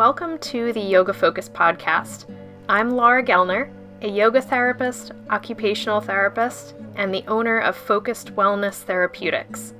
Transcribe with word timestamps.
Welcome 0.00 0.38
to 0.38 0.72
the 0.72 0.80
Yoga 0.80 1.12
Focus 1.12 1.50
podcast. 1.50 2.24
I'm 2.70 2.88
Laura 2.88 3.22
Gellner, 3.22 3.70
a 4.00 4.08
yoga 4.08 4.40
therapist, 4.40 5.12
occupational 5.28 6.00
therapist, 6.00 6.74
and 6.96 7.12
the 7.12 7.22
owner 7.28 7.58
of 7.58 7.76
Focused 7.76 8.34
Wellness 8.34 8.76
Therapeutics. 8.76 9.74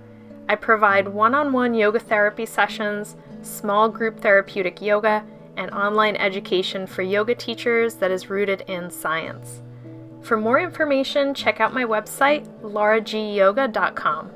I 0.46 0.56
provide 0.56 1.08
one 1.08 1.34
on 1.34 1.54
one 1.54 1.72
yoga 1.72 2.00
therapy 2.00 2.44
sessions, 2.44 3.16
small 3.40 3.88
group 3.88 4.20
therapeutic 4.20 4.82
yoga, 4.82 5.24
and 5.56 5.70
online 5.70 6.16
education 6.16 6.86
for 6.86 7.00
yoga 7.00 7.34
teachers 7.34 7.94
that 7.94 8.10
is 8.10 8.28
rooted 8.28 8.60
in 8.66 8.90
science. 8.90 9.62
For 10.20 10.36
more 10.36 10.60
information, 10.60 11.32
check 11.32 11.62
out 11.62 11.72
my 11.72 11.84
website, 11.84 12.46
lauragyoga.com. 12.60 14.32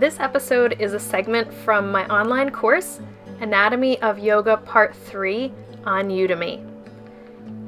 This 0.00 0.18
episode 0.18 0.80
is 0.80 0.94
a 0.94 0.98
segment 0.98 1.52
from 1.52 1.92
my 1.92 2.06
online 2.06 2.48
course, 2.48 3.02
Anatomy 3.42 4.00
of 4.00 4.18
Yoga 4.18 4.56
Part 4.56 4.96
3 4.96 5.52
on 5.84 6.08
Udemy. 6.08 6.64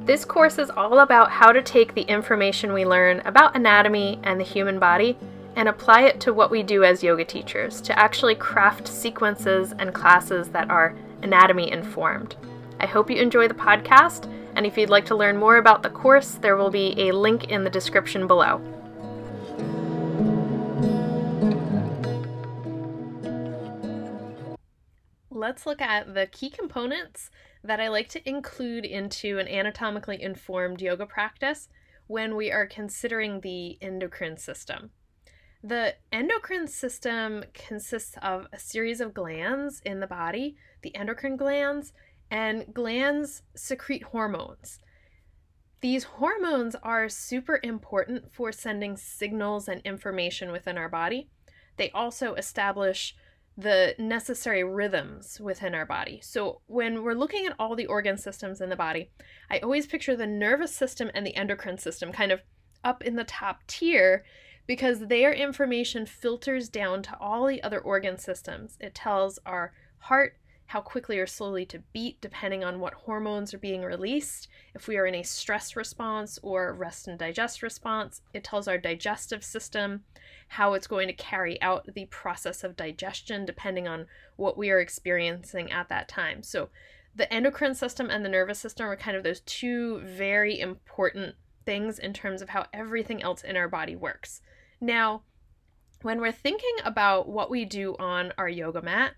This 0.07 0.25
course 0.25 0.57
is 0.57 0.71
all 0.71 1.01
about 1.01 1.29
how 1.29 1.51
to 1.51 1.61
take 1.61 1.93
the 1.93 2.01
information 2.01 2.73
we 2.73 2.85
learn 2.85 3.21
about 3.25 3.55
anatomy 3.55 4.19
and 4.23 4.39
the 4.39 4.43
human 4.43 4.79
body 4.79 5.15
and 5.55 5.69
apply 5.69 6.05
it 6.05 6.19
to 6.21 6.33
what 6.33 6.49
we 6.49 6.63
do 6.63 6.83
as 6.83 7.03
yoga 7.03 7.23
teachers 7.23 7.79
to 7.81 7.99
actually 7.99 8.33
craft 8.33 8.87
sequences 8.87 9.75
and 9.77 9.93
classes 9.93 10.49
that 10.49 10.71
are 10.71 10.95
anatomy 11.21 11.69
informed. 11.71 12.35
I 12.79 12.87
hope 12.87 13.11
you 13.11 13.17
enjoy 13.17 13.47
the 13.47 13.53
podcast, 13.53 14.27
and 14.55 14.65
if 14.65 14.75
you'd 14.75 14.89
like 14.89 15.05
to 15.05 15.15
learn 15.15 15.37
more 15.37 15.57
about 15.57 15.83
the 15.83 15.91
course, 15.91 16.31
there 16.41 16.57
will 16.57 16.71
be 16.71 16.95
a 16.97 17.11
link 17.11 17.51
in 17.51 17.63
the 17.63 17.69
description 17.69 18.25
below. 18.25 18.59
Let's 25.43 25.65
look 25.65 25.81
at 25.81 26.13
the 26.13 26.25
key 26.27 26.49
components 26.49 27.29
that 27.65 27.81
I 27.81 27.89
like 27.89 28.07
to 28.09 28.29
include 28.29 28.85
into 28.85 29.39
an 29.39 29.47
anatomically 29.49 30.23
informed 30.23 30.81
yoga 30.81 31.05
practice 31.05 31.67
when 32.07 32.37
we 32.37 32.49
are 32.49 32.65
considering 32.65 33.41
the 33.41 33.77
endocrine 33.81 34.37
system. 34.37 34.91
The 35.61 35.95
endocrine 36.13 36.69
system 36.69 37.43
consists 37.53 38.15
of 38.21 38.47
a 38.53 38.59
series 38.59 39.01
of 39.01 39.13
glands 39.13 39.81
in 39.85 39.99
the 39.99 40.07
body, 40.07 40.55
the 40.81 40.95
endocrine 40.95 41.35
glands, 41.35 41.91
and 42.31 42.73
glands 42.73 43.41
secrete 43.53 44.03
hormones. 44.03 44.79
These 45.81 46.05
hormones 46.05 46.73
are 46.81 47.09
super 47.09 47.59
important 47.63 48.33
for 48.33 48.53
sending 48.53 48.95
signals 48.95 49.67
and 49.67 49.81
information 49.81 50.53
within 50.53 50.77
our 50.77 50.87
body. 50.87 51.27
They 51.75 51.91
also 51.91 52.33
establish 52.35 53.13
the 53.57 53.95
necessary 53.99 54.63
rhythms 54.63 55.39
within 55.39 55.75
our 55.75 55.85
body. 55.85 56.19
So, 56.23 56.61
when 56.65 57.03
we're 57.03 57.13
looking 57.13 57.45
at 57.45 57.55
all 57.59 57.75
the 57.75 57.85
organ 57.85 58.17
systems 58.17 58.61
in 58.61 58.69
the 58.69 58.75
body, 58.75 59.11
I 59.49 59.59
always 59.59 59.85
picture 59.85 60.15
the 60.15 60.27
nervous 60.27 60.75
system 60.75 61.11
and 61.13 61.25
the 61.25 61.35
endocrine 61.35 61.77
system 61.77 62.11
kind 62.11 62.31
of 62.31 62.41
up 62.83 63.03
in 63.03 63.15
the 63.15 63.23
top 63.23 63.65
tier 63.67 64.23
because 64.65 65.07
their 65.07 65.33
information 65.33 66.05
filters 66.05 66.69
down 66.69 67.03
to 67.03 67.17
all 67.19 67.45
the 67.45 67.61
other 67.63 67.79
organ 67.79 68.17
systems. 68.17 68.77
It 68.79 68.95
tells 68.95 69.39
our 69.45 69.73
heart 69.99 70.37
how 70.73 70.81
quickly 70.81 71.19
or 71.19 71.27
slowly 71.27 71.67
to 71.67 71.83
beat, 71.93 72.19
depending 72.19 72.63
on 72.63 72.79
what 72.79 72.95
hormones 72.95 73.53
are 73.53 73.59
being 73.59 73.83
released. 73.83 74.47
If 74.73 74.87
we 74.87 74.97
are 74.97 75.05
in 75.05 75.13
a 75.13 75.21
stress 75.21 75.75
response 75.75 76.39
or 76.41 76.73
rest 76.73 77.07
and 77.07 77.19
digest 77.19 77.61
response, 77.61 78.23
it 78.33 78.43
tells 78.43 78.67
our 78.67 78.79
digestive 78.79 79.43
system 79.43 80.03
how 80.47 80.73
it's 80.73 80.87
going 80.87 81.07
to 81.09 81.13
carry 81.13 81.61
out 81.61 81.93
the 81.93 82.05
process 82.05 82.63
of 82.63 82.75
digestion, 82.75 83.45
depending 83.45 83.87
on 83.87 84.07
what 84.35 84.57
we 84.57 84.71
are 84.71 84.79
experiencing 84.79 85.71
at 85.71 85.89
that 85.89 86.07
time. 86.07 86.41
So, 86.41 86.69
the 87.13 87.31
endocrine 87.31 87.75
system 87.75 88.09
and 88.09 88.25
the 88.25 88.29
nervous 88.29 88.57
system 88.57 88.87
are 88.87 88.95
kind 88.95 89.15
of 89.15 89.21
those 89.21 89.41
two 89.41 89.99
very 89.99 90.59
important 90.59 91.35
things 91.67 91.99
in 91.99 92.13
terms 92.13 92.41
of 92.41 92.49
how 92.49 92.65
everything 92.73 93.21
else 93.21 93.43
in 93.43 93.55
our 93.55 93.69
body 93.69 93.95
works. 93.95 94.41
Now, 94.81 95.21
when 96.01 96.19
we're 96.19 96.31
thinking 96.31 96.77
about 96.83 97.29
what 97.29 97.51
we 97.51 97.63
do 97.63 97.95
on 97.99 98.33
our 98.39 98.49
yoga 98.49 98.81
mat, 98.81 99.13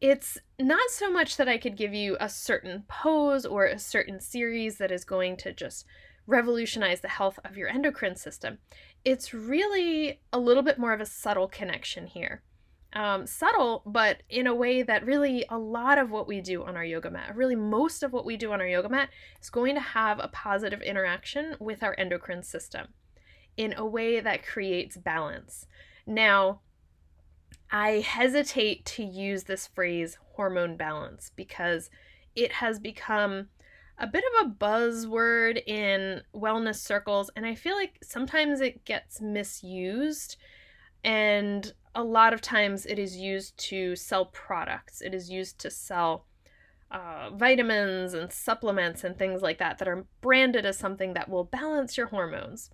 it's 0.00 0.38
not 0.58 0.90
so 0.90 1.10
much 1.10 1.36
that 1.36 1.48
I 1.48 1.58
could 1.58 1.76
give 1.76 1.92
you 1.92 2.16
a 2.20 2.28
certain 2.28 2.84
pose 2.88 3.44
or 3.44 3.66
a 3.66 3.78
certain 3.78 4.20
series 4.20 4.78
that 4.78 4.90
is 4.90 5.04
going 5.04 5.36
to 5.38 5.52
just 5.52 5.84
revolutionize 6.26 7.00
the 7.00 7.08
health 7.08 7.38
of 7.44 7.56
your 7.56 7.68
endocrine 7.68 8.16
system. 8.16 8.58
It's 9.04 9.34
really 9.34 10.20
a 10.32 10.38
little 10.38 10.62
bit 10.62 10.78
more 10.78 10.92
of 10.92 11.00
a 11.00 11.06
subtle 11.06 11.48
connection 11.48 12.06
here. 12.06 12.42
Um, 12.92 13.26
subtle, 13.26 13.82
but 13.86 14.22
in 14.28 14.46
a 14.46 14.54
way 14.54 14.82
that 14.82 15.06
really 15.06 15.44
a 15.48 15.58
lot 15.58 15.98
of 15.98 16.10
what 16.10 16.26
we 16.26 16.40
do 16.40 16.64
on 16.64 16.76
our 16.76 16.84
yoga 16.84 17.10
mat, 17.10 17.36
really 17.36 17.54
most 17.54 18.02
of 18.02 18.12
what 18.12 18.24
we 18.24 18.36
do 18.36 18.52
on 18.52 18.60
our 18.60 18.66
yoga 18.66 18.88
mat, 18.88 19.10
is 19.40 19.50
going 19.50 19.74
to 19.76 19.80
have 19.80 20.18
a 20.18 20.28
positive 20.28 20.82
interaction 20.82 21.56
with 21.60 21.82
our 21.82 21.94
endocrine 21.98 22.42
system 22.42 22.88
in 23.56 23.74
a 23.76 23.86
way 23.86 24.18
that 24.18 24.44
creates 24.44 24.96
balance. 24.96 25.66
Now, 26.04 26.62
I 27.72 28.00
hesitate 28.00 28.84
to 28.86 29.04
use 29.04 29.44
this 29.44 29.66
phrase 29.66 30.18
hormone 30.34 30.76
balance 30.76 31.30
because 31.36 31.90
it 32.34 32.52
has 32.52 32.78
become 32.78 33.48
a 33.98 34.06
bit 34.06 34.24
of 34.24 34.46
a 34.46 34.50
buzzword 34.50 35.62
in 35.66 36.22
wellness 36.34 36.76
circles, 36.76 37.30
and 37.36 37.44
I 37.46 37.54
feel 37.54 37.76
like 37.76 37.98
sometimes 38.02 38.60
it 38.60 38.84
gets 38.84 39.20
misused, 39.20 40.36
and 41.04 41.72
a 41.94 42.02
lot 42.02 42.32
of 42.32 42.40
times 42.40 42.86
it 42.86 42.98
is 42.98 43.16
used 43.16 43.56
to 43.68 43.94
sell 43.94 44.26
products. 44.26 45.02
It 45.02 45.12
is 45.12 45.30
used 45.30 45.58
to 45.60 45.70
sell 45.70 46.26
uh, 46.90 47.30
vitamins 47.34 48.14
and 48.14 48.32
supplements 48.32 49.04
and 49.04 49.16
things 49.16 49.42
like 49.42 49.58
that 49.58 49.78
that 49.78 49.88
are 49.88 50.06
branded 50.20 50.66
as 50.66 50.78
something 50.78 51.14
that 51.14 51.28
will 51.28 51.44
balance 51.44 51.96
your 51.96 52.06
hormones 52.06 52.70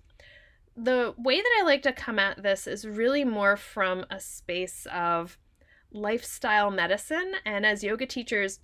the 0.77 1.15
way 1.17 1.37
that 1.37 1.57
I 1.61 1.65
like 1.65 1.83
to 1.83 1.93
come 1.93 2.19
at 2.19 2.43
this 2.43 2.67
is 2.67 2.87
really 2.87 3.25
more 3.25 3.57
from 3.57 4.05
a 4.11 4.21
space 4.21 4.87
of 4.93 5.39
lifestyle 5.91 6.71
medicine 6.71 7.33
and 7.47 7.65
as 7.65 7.83
yoga 7.83 8.07
teachers 8.07 8.61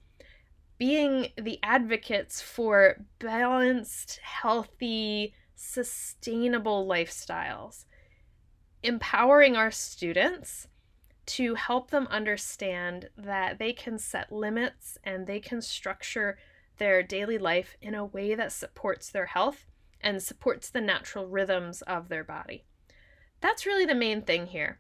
being 0.77 1.29
the 1.41 1.59
advocates 1.63 2.43
for 2.43 2.97
balanced, 3.19 4.19
healthy, 4.23 5.33
sustainable 5.55 6.87
lifestyles, 6.87 7.85
empowering 8.83 9.57
our 9.57 9.71
students 9.71 10.67
to 11.25 11.55
help 11.55 11.91
them 11.91 12.09
understand 12.11 13.09
that 13.17 13.59
they 13.59 13.73
can 13.73 13.97
set 13.99 14.33
limits 14.33 14.99
and 15.05 15.27
they 15.27 15.39
can 15.39 15.63
structure 15.63 16.37
their 16.79 17.03
daily 17.03 17.39
life 17.39 17.77
in 17.81 17.95
a 17.95 18.05
way 18.05 18.35
that 18.35 18.51
supports 18.51 19.09
their 19.09 19.27
health 19.27 19.67
and 20.03 20.23
supports 20.23 20.71
the 20.71 20.81
natural 20.81 21.27
rhythms 21.27 21.83
of 21.83 22.09
their 22.09 22.25
body. 22.25 22.65
That's 23.41 23.67
really 23.67 23.87
the 23.87 23.95
main 23.95 24.23
thing 24.23 24.47
here. 24.47 24.79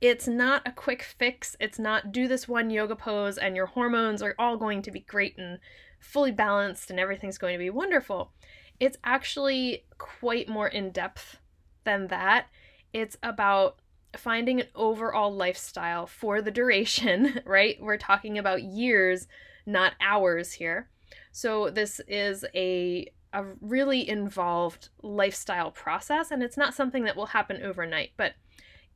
It's 0.00 0.28
not 0.28 0.62
a 0.66 0.72
quick 0.72 1.02
fix. 1.02 1.56
It's 1.60 1.78
not 1.78 2.12
do 2.12 2.28
this 2.28 2.48
one 2.48 2.68
yoga 2.68 2.96
pose 2.96 3.38
and 3.38 3.56
your 3.56 3.66
hormones 3.66 4.22
are 4.22 4.34
all 4.38 4.56
going 4.56 4.82
to 4.82 4.90
be 4.90 5.00
great 5.00 5.38
and 5.38 5.58
fully 5.98 6.32
balanced 6.32 6.90
and 6.90 7.00
everything's 7.00 7.38
going 7.38 7.54
to 7.54 7.58
be 7.58 7.70
wonderful. 7.70 8.32
It's 8.80 8.98
actually 9.04 9.84
quite 9.98 10.48
more 10.48 10.68
in 10.68 10.90
depth 10.90 11.38
than 11.84 12.08
that. 12.08 12.46
It's 12.92 13.16
about 13.22 13.78
finding 14.16 14.60
an 14.60 14.68
overall 14.74 15.34
lifestyle 15.34 16.06
for 16.06 16.42
the 16.42 16.50
duration, 16.50 17.40
right? 17.46 17.76
We're 17.80 17.96
talking 17.96 18.38
about 18.38 18.62
years, 18.62 19.26
not 19.64 19.94
hours 20.00 20.52
here. 20.52 20.88
So, 21.32 21.70
this 21.70 22.00
is 22.06 22.44
a 22.54 23.08
a 23.34 23.44
really 23.60 24.08
involved 24.08 24.88
lifestyle 25.02 25.70
process 25.70 26.30
and 26.30 26.42
it's 26.42 26.56
not 26.56 26.72
something 26.72 27.04
that 27.04 27.16
will 27.16 27.26
happen 27.26 27.60
overnight 27.62 28.10
but 28.16 28.34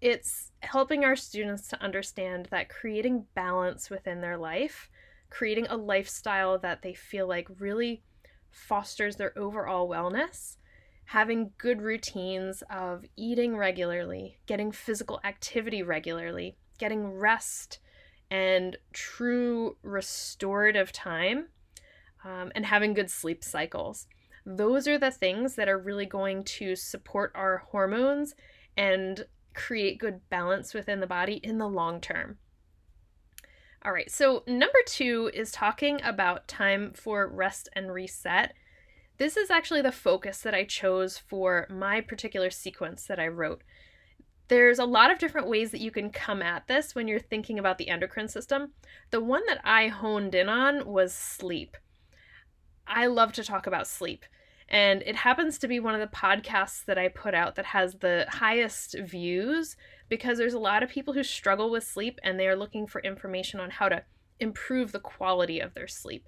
it's 0.01 0.53
helping 0.61 1.05
our 1.05 1.17
students 1.17 1.67
to 1.67 1.83
understand 1.83 2.47
that 2.51 2.69
creating 2.69 3.27
balance 3.35 3.91
within 3.91 4.21
their 4.21 4.39
life 4.39 4.89
creating 5.29 5.67
a 5.69 5.77
lifestyle 5.77 6.57
that 6.57 6.83
they 6.83 6.95
feel 6.95 7.27
like 7.27 7.49
really 7.59 8.03
fosters 8.49 9.17
their 9.17 9.37
overall 9.37 9.89
wellness 9.89 10.57
having 11.07 11.51
good 11.59 11.83
routines 11.83 12.63
of 12.71 13.05
eating 13.17 13.57
regularly 13.57 14.39
getting 14.47 14.71
physical 14.71 15.21
activity 15.25 15.83
regularly 15.83 16.57
getting 16.79 17.13
rest 17.13 17.81
and 18.31 18.77
true 18.93 19.77
restorative 19.83 20.93
time 20.93 21.47
um, 22.25 22.53
and 22.55 22.67
having 22.67 22.95
good 22.95 23.11
sleep 23.11 23.43
cycles 23.43 24.07
those 24.49 24.89
are 24.89 24.97
the 24.97 25.11
things 25.11 25.57
that 25.57 25.69
are 25.69 25.79
really 25.79 26.07
going 26.07 26.43
to 26.43 26.75
support 26.75 27.31
our 27.35 27.59
hormones 27.71 28.35
and 28.79 29.27
create 29.53 29.99
good 29.99 30.21
balance 30.31 30.73
within 30.73 31.01
the 31.01 31.07
body 31.07 31.35
in 31.43 31.59
the 31.59 31.69
long 31.69 32.01
term. 32.01 32.39
All 33.85 33.93
right, 33.93 34.11
so 34.11 34.45
number 34.47 34.79
two 34.87 35.31
is 35.35 35.53
talking 35.53 36.01
about 36.03 36.49
time 36.49 36.93
for 36.95 37.29
rest 37.29 37.69
and 37.75 37.93
reset. 37.93 38.55
This 39.19 39.37
is 39.37 39.51
actually 39.51 39.83
the 39.83 39.93
focus 39.93 40.41
that 40.41 40.55
I 40.55 40.65
chose 40.65 41.19
for 41.19 41.67
my 41.69 42.01
particular 42.01 42.51
sequence 42.51 43.05
that 43.05 43.21
I 43.21 43.29
wrote. 43.29 43.63
There's 44.49 44.79
a 44.79 44.87
lot 44.87 45.11
of 45.11 45.19
different 45.19 45.49
ways 45.49 45.73
that 45.73 45.83
you 45.83 45.91
can 45.91 46.09
come 46.09 46.41
at 46.41 46.69
this 46.69 46.95
when 46.95 47.07
you're 47.07 47.21
thinking 47.21 47.59
about 47.59 47.77
the 47.77 47.89
endocrine 47.89 48.29
system. 48.29 48.73
The 49.11 49.21
one 49.21 49.45
that 49.47 49.61
I 49.63 49.89
honed 49.89 50.35
in 50.35 50.49
on 50.49 50.87
was 50.87 51.13
sleep. 51.13 51.77
I 52.87 53.07
love 53.07 53.33
to 53.35 53.45
talk 53.45 53.67
about 53.67 53.87
sleep. 53.87 54.25
And 54.69 55.03
it 55.07 55.17
happens 55.17 55.59
to 55.59 55.69
be 55.69 55.81
one 55.81 55.95
of 55.95 56.01
the 56.01 56.17
podcasts 56.17 56.85
that 56.85 56.99
I 56.99 57.09
put 57.09 57.35
out 57.35 57.55
that 57.55 57.67
has 57.67 57.95
the 57.95 58.27
highest 58.29 58.97
views 58.99 59.77
because 60.09 60.37
there's 60.37 60.55
a 60.55 60.59
lot 60.59 60.83
of 60.83 60.91
people 60.91 61.15
who 61.15 61.23
struggle 61.23 61.71
with 61.71 61.85
sleep 61.85 62.19
and 62.23 62.39
they 62.39 62.47
are 62.47 62.57
looking 62.57 62.87
for 62.87 63.01
information 63.01 63.61
on 63.61 63.71
how 63.71 63.89
to 63.89 64.03
improve 64.41 64.93
the 64.93 65.01
quality 65.01 65.59
of 65.59 65.73
their 65.75 65.89
sleep. 65.89 66.27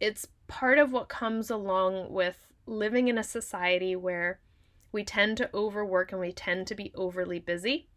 It's 0.00 0.26
part 0.48 0.78
of 0.78 0.92
what 0.92 1.08
comes 1.08 1.48
along 1.48 2.12
with 2.12 2.46
living 2.66 3.08
in 3.08 3.16
a 3.16 3.24
society 3.24 3.96
where 3.96 4.40
we 4.92 5.02
tend 5.02 5.38
to 5.38 5.50
overwork 5.54 6.12
and 6.12 6.20
we 6.20 6.32
tend 6.32 6.66
to 6.66 6.74
be 6.74 6.92
overly 6.94 7.38
busy. 7.38 7.88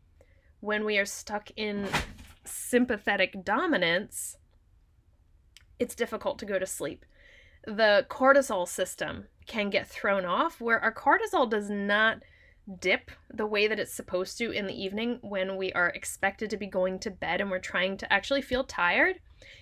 When 0.62 0.86
we 0.86 0.98
are 0.98 1.06
stuck 1.06 1.52
in 1.58 1.88
sympathetic 2.46 3.44
dominance, 3.44 4.38
it's 5.80 5.96
difficult 5.96 6.40
to 6.40 6.46
go 6.46 6.58
to 6.58 6.66
sleep. 6.66 7.06
The 7.66 8.06
cortisol 8.10 8.68
system 8.68 9.26
can 9.46 9.70
get 9.70 9.88
thrown 9.88 10.26
off 10.26 10.60
where 10.60 10.80
our 10.80 10.94
cortisol 10.94 11.50
does 11.50 11.70
not 11.70 12.24
dip 12.80 13.12
the 13.32 13.46
way 13.46 13.68
that 13.68 13.80
it's 13.80 13.94
supposed 13.94 14.38
to 14.38 14.52
in 14.52 14.66
the 14.66 14.84
evening 14.84 15.20
when 15.22 15.56
we 15.56 15.72
are 15.74 15.90
expected 15.90 16.50
to 16.50 16.58
be 16.58 16.66
going 16.66 16.98
to 17.00 17.12
bed 17.12 17.40
and 17.40 17.52
we're 17.52 17.60
trying 17.60 17.96
to 17.98 18.12
actually 18.12 18.42
feel 18.42 18.64
tired. 18.64 19.20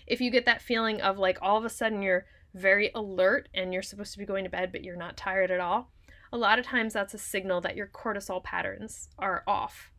If 0.07 0.21
you 0.21 0.31
get 0.31 0.45
that 0.45 0.61
feeling 0.61 1.01
of 1.01 1.17
like 1.17 1.37
all 1.41 1.57
of 1.57 1.65
a 1.65 1.69
sudden 1.69 2.01
you're 2.01 2.25
very 2.53 2.91
alert 2.95 3.49
and 3.53 3.73
you're 3.73 3.81
supposed 3.81 4.13
to 4.13 4.19
be 4.19 4.25
going 4.25 4.45
to 4.45 4.49
bed 4.49 4.71
but 4.71 4.83
you're 4.83 4.95
not 4.95 5.17
tired 5.17 5.51
at 5.51 5.59
all, 5.59 5.91
a 6.31 6.37
lot 6.37 6.59
of 6.59 6.65
times 6.65 6.93
that's 6.93 7.13
a 7.13 7.19
signal 7.19 7.61
that 7.61 7.75
your 7.75 7.87
cortisol 7.87 8.43
patterns 8.43 9.09
are 9.19 9.43
off. 9.45 9.91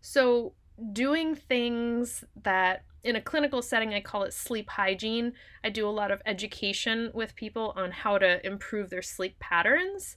So, 0.00 0.54
doing 0.92 1.34
things 1.34 2.24
that 2.42 2.84
in 3.02 3.16
a 3.16 3.20
clinical 3.20 3.62
setting, 3.62 3.94
I 3.94 4.00
call 4.00 4.24
it 4.24 4.34
sleep 4.34 4.68
hygiene. 4.70 5.32
I 5.64 5.70
do 5.70 5.88
a 5.88 5.90
lot 5.90 6.10
of 6.10 6.22
education 6.26 7.10
with 7.14 7.34
people 7.34 7.72
on 7.76 7.90
how 7.90 8.18
to 8.18 8.44
improve 8.46 8.90
their 8.90 9.02
sleep 9.02 9.38
patterns. 9.38 10.16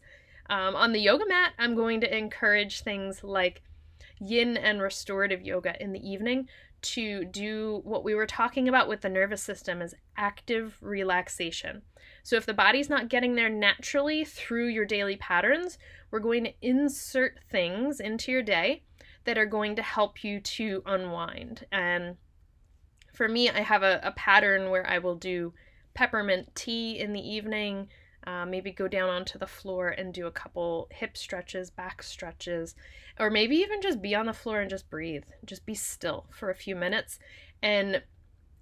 Um, 0.50 0.76
on 0.76 0.92
the 0.92 1.00
yoga 1.00 1.26
mat, 1.28 1.54
I'm 1.58 1.76
going 1.76 2.02
to 2.02 2.18
encourage 2.18 2.82
things 2.82 3.24
like 3.24 3.64
yin 4.20 4.58
and 4.58 4.82
restorative 4.82 5.42
yoga 5.42 5.82
in 5.82 5.94
the 5.94 6.08
evening 6.08 6.48
to 6.82 7.24
do 7.26 7.82
what 7.86 8.04
we 8.04 8.14
were 8.14 8.26
talking 8.26 8.68
about 8.68 8.90
with 8.90 9.02
the 9.02 9.10
nervous 9.10 9.42
system 9.42 9.82
is 9.82 9.96
active 10.18 10.78
relaxation. 10.82 11.82
So 12.24 12.36
if 12.36 12.46
the 12.46 12.54
body's 12.54 12.90
not 12.90 13.10
getting 13.10 13.36
there 13.36 13.50
naturally 13.50 14.26
through 14.26 14.68
your 14.68 14.86
daily 14.86 15.16
patterns, 15.16 15.78
we're 16.12 16.20
going 16.20 16.44
to 16.44 16.54
insert 16.62 17.40
things 17.50 18.00
into 18.00 18.32
your 18.32 18.44
day 18.44 18.84
that 19.24 19.38
are 19.38 19.46
going 19.46 19.76
to 19.78 19.82
help 19.82 20.24
you 20.24 20.42
to 20.42 20.84
unwind. 20.86 21.66
And 21.72 22.18
for 23.14 23.28
me, 23.28 23.50
I 23.50 23.62
have 23.62 23.84
a, 23.84 24.00
a 24.04 24.12
pattern 24.12 24.70
where 24.70 24.88
I 24.90 24.98
will 24.98 25.16
do 25.16 25.54
peppermint 25.94 26.56
tea 26.56 27.00
in 27.00 27.14
the 27.14 27.22
evening, 27.22 27.88
uh, 28.26 28.46
maybe 28.46 28.72
go 28.72 28.88
down 28.88 29.10
onto 29.10 29.38
the 29.38 29.48
floor 29.48 29.90
and 29.90 30.14
do 30.14 30.26
a 30.26 30.32
couple 30.32 30.88
hip 30.92 31.16
stretches, 31.16 31.70
back 31.70 32.02
stretches, 32.02 32.76
or 33.20 33.30
maybe 33.30 33.56
even 33.58 33.82
just 33.82 34.02
be 34.02 34.16
on 34.16 34.26
the 34.26 34.34
floor 34.34 34.62
and 34.62 34.70
just 34.70 34.90
breathe. 34.90 35.24
Just 35.46 35.66
be 35.66 35.76
still 35.76 36.26
for 36.32 36.50
a 36.50 36.56
few 36.56 36.76
minutes 36.76 37.20
and 37.62 38.02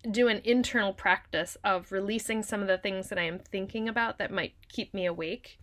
do 0.09 0.27
an 0.27 0.42
internal 0.44 0.94
practice 0.94 1.57
of 1.63 1.92
releasing 1.92 2.44
some 2.44 2.62
of 2.62 2.68
the 2.68 2.77
things 2.77 3.09
that 3.09 3.19
I 3.19 3.24
am 3.24 3.39
thinking 3.39 3.88
about 3.88 4.18
that 4.18 4.31
might 4.31 4.53
keep 4.68 4.94
me 4.94 5.06
awake. 5.06 5.59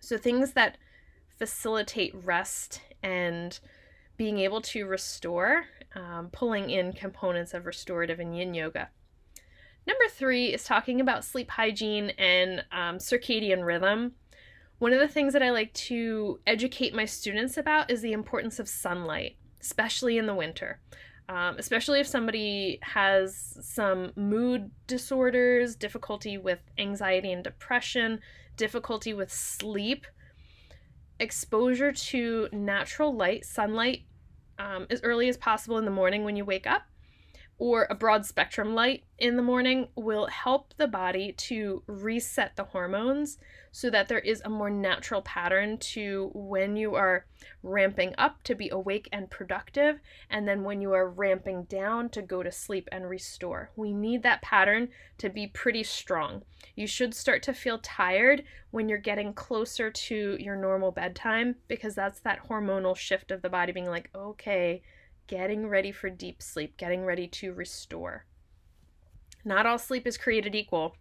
So, 0.00 0.16
things 0.16 0.52
that 0.52 0.78
facilitate 1.36 2.14
rest 2.14 2.80
and 3.02 3.58
being 4.16 4.38
able 4.38 4.60
to 4.62 4.86
restore, 4.86 5.66
um, 5.96 6.28
pulling 6.30 6.70
in 6.70 6.92
components 6.92 7.54
of 7.54 7.66
restorative 7.66 8.20
and 8.20 8.36
yin 8.36 8.54
yoga. 8.54 8.90
Number 9.86 10.04
three 10.10 10.52
is 10.52 10.64
talking 10.64 11.00
about 11.00 11.24
sleep 11.24 11.50
hygiene 11.50 12.10
and 12.18 12.64
um, 12.70 12.98
circadian 12.98 13.64
rhythm. 13.64 14.12
One 14.78 14.92
of 14.92 15.00
the 15.00 15.08
things 15.08 15.32
that 15.32 15.42
I 15.42 15.50
like 15.50 15.72
to 15.74 16.38
educate 16.46 16.94
my 16.94 17.06
students 17.06 17.56
about 17.56 17.90
is 17.90 18.02
the 18.02 18.12
importance 18.12 18.58
of 18.58 18.68
sunlight, 18.68 19.36
especially 19.60 20.18
in 20.18 20.26
the 20.26 20.34
winter. 20.34 20.80
Um, 21.28 21.56
especially 21.58 21.98
if 21.98 22.06
somebody 22.06 22.78
has 22.82 23.58
some 23.60 24.12
mood 24.14 24.70
disorders, 24.86 25.74
difficulty 25.74 26.38
with 26.38 26.60
anxiety 26.78 27.32
and 27.32 27.42
depression, 27.42 28.20
difficulty 28.56 29.12
with 29.12 29.32
sleep. 29.32 30.06
Exposure 31.18 31.90
to 31.90 32.48
natural 32.52 33.16
light, 33.16 33.44
sunlight, 33.44 34.02
um, 34.58 34.86
as 34.90 35.02
early 35.02 35.28
as 35.28 35.36
possible 35.36 35.78
in 35.78 35.84
the 35.84 35.90
morning 35.90 36.24
when 36.24 36.36
you 36.36 36.44
wake 36.44 36.66
up 36.66 36.82
or 37.58 37.86
a 37.88 37.94
broad 37.94 38.26
spectrum 38.26 38.74
light 38.74 39.04
in 39.18 39.36
the 39.36 39.42
morning 39.42 39.88
will 39.96 40.26
help 40.26 40.74
the 40.76 40.86
body 40.86 41.32
to 41.32 41.82
reset 41.86 42.54
the 42.56 42.64
hormones 42.64 43.38
so 43.72 43.90
that 43.90 44.08
there 44.08 44.18
is 44.18 44.42
a 44.44 44.48
more 44.48 44.70
natural 44.70 45.22
pattern 45.22 45.78
to 45.78 46.30
when 46.34 46.76
you 46.76 46.94
are 46.94 47.26
ramping 47.62 48.14
up 48.16 48.42
to 48.42 48.54
be 48.54 48.68
awake 48.70 49.08
and 49.12 49.30
productive, 49.30 50.00
and 50.30 50.48
then 50.48 50.64
when 50.64 50.80
you 50.80 50.92
are 50.92 51.10
ramping 51.10 51.64
down 51.64 52.08
to 52.08 52.22
go 52.22 52.42
to 52.42 52.50
sleep 52.50 52.88
and 52.90 53.08
restore. 53.08 53.70
We 53.76 53.92
need 53.92 54.22
that 54.22 54.40
pattern 54.42 54.88
to 55.18 55.28
be 55.28 55.46
pretty 55.46 55.82
strong. 55.82 56.42
You 56.74 56.86
should 56.86 57.14
start 57.14 57.42
to 57.44 57.52
feel 57.52 57.78
tired 57.78 58.44
when 58.70 58.88
you're 58.88 58.98
getting 58.98 59.34
closer 59.34 59.90
to 59.90 60.36
your 60.40 60.56
normal 60.56 60.90
bedtime 60.90 61.56
because 61.68 61.94
that's 61.94 62.20
that 62.20 62.48
hormonal 62.48 62.96
shift 62.96 63.30
of 63.30 63.42
the 63.42 63.50
body 63.50 63.72
being 63.72 63.90
like, 63.90 64.10
okay 64.14 64.82
getting 65.26 65.68
ready 65.68 65.92
for 65.92 66.10
deep 66.10 66.42
sleep, 66.42 66.76
getting 66.76 67.04
ready 67.04 67.26
to 67.28 67.52
restore. 67.52 68.26
Not 69.44 69.66
all 69.66 69.78
sleep 69.78 70.06
is 70.06 70.18
created 70.18 70.54
equal. 70.54 70.96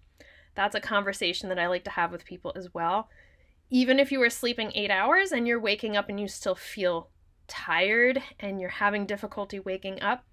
That's 0.55 0.75
a 0.75 0.81
conversation 0.81 1.49
that 1.49 1.59
I 1.59 1.67
like 1.67 1.83
to 1.85 1.91
have 1.91 2.11
with 2.11 2.25
people 2.25 2.53
as 2.55 2.73
well. 2.73 3.09
Even 3.69 3.99
if 3.99 4.11
you 4.11 4.19
were 4.19 4.29
sleeping 4.29 4.71
eight 4.75 4.91
hours 4.91 5.31
and 5.31 5.47
you're 5.47 5.59
waking 5.59 5.97
up 5.97 6.09
and 6.09 6.19
you 6.19 6.27
still 6.27 6.55
feel 6.55 7.09
tired 7.47 8.21
and 8.39 8.59
you're 8.61 8.69
having 8.69 9.05
difficulty 9.05 9.59
waking 9.59 10.01
up, 10.01 10.23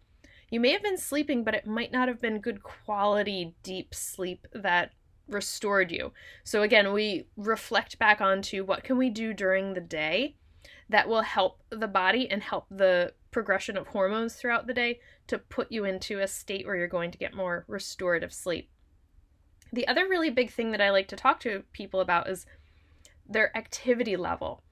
you 0.51 0.61
may 0.61 0.73
have 0.73 0.83
been 0.83 0.99
sleeping, 0.99 1.45
but 1.45 1.55
it 1.55 1.67
might 1.67 1.93
not 1.93 2.09
have 2.09 2.21
been 2.21 2.39
good 2.39 2.63
quality 2.63 3.55
deep 3.63 3.95
sleep 3.95 4.47
that 4.53 4.91
restored 5.27 5.91
you. 5.91 6.13
So 6.45 6.63
again, 6.63 6.93
we 6.93 7.27
reflect 7.37 7.99
back 7.99 8.21
onto 8.21 8.65
what 8.65 8.85
can 8.85 8.99
we 8.99 9.09
do 9.09 9.33
during 9.33 9.73
the 9.73 9.81
day 9.81 10.37
that 10.89 11.09
will 11.09 11.23
help 11.23 11.63
the 11.71 11.89
body 11.89 12.31
and 12.31 12.43
help 12.43 12.67
the 12.71 13.15
progression 13.33 13.77
of 13.77 13.89
hormones 13.89 14.35
throughout 14.35 14.67
the 14.67 14.75
day 14.75 15.01
to 15.27 15.39
put 15.39 15.73
you 15.73 15.85
into 15.85 16.21
a 16.21 16.29
state 16.29 16.67
where 16.67 16.77
you're 16.77 16.87
going 16.87 17.11
to 17.11 17.19
get 17.19 17.35
more 17.35 17.65
restorative 17.67 18.33
sleep. 18.33 18.71
The 19.73 19.89
other 19.89 20.07
really 20.07 20.31
big 20.31 20.51
thing 20.51 20.71
that 20.71 20.81
I 20.81 20.91
like 20.91 21.09
to 21.09 21.17
talk 21.17 21.41
to 21.41 21.65
people 21.73 22.01
about 22.01 22.29
is 22.29 22.47
their 23.29 23.57
activity 23.57 24.17
level. 24.17 24.63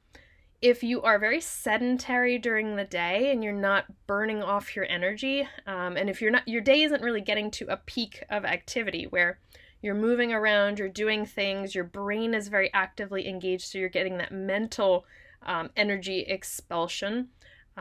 If 0.60 0.82
you 0.82 1.00
are 1.00 1.18
very 1.18 1.40
sedentary 1.40 2.38
during 2.38 2.76
the 2.76 2.84
day 2.84 3.32
and 3.32 3.42
you're 3.42 3.52
not 3.54 3.86
burning 4.06 4.42
off 4.42 4.76
your 4.76 4.84
energy, 4.90 5.48
um, 5.66 5.96
and 5.96 6.10
if 6.10 6.20
you're 6.20 6.30
not, 6.30 6.46
your 6.46 6.60
day 6.60 6.82
isn't 6.82 7.02
really 7.02 7.22
getting 7.22 7.50
to 7.52 7.66
a 7.68 7.78
peak 7.78 8.22
of 8.28 8.44
activity 8.44 9.06
where 9.06 9.40
you're 9.80 9.94
moving 9.94 10.34
around, 10.34 10.78
you're 10.78 10.88
doing 10.88 11.24
things, 11.24 11.74
your 11.74 11.84
brain 11.84 12.34
is 12.34 12.48
very 12.48 12.70
actively 12.74 13.26
engaged, 13.26 13.70
so 13.70 13.78
you're 13.78 13.88
getting 13.88 14.18
that 14.18 14.32
mental 14.32 15.06
um, 15.46 15.70
energy 15.76 16.20
expulsion 16.20 17.28